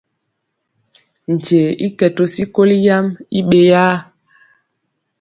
Nkye 1.33 1.61
i 1.85 1.87
kɛ 1.97 2.07
to 2.15 2.23
sikoli 2.33 2.77
yam 2.85 3.07
i 3.37 3.39
ɓeyaa. 3.49 3.95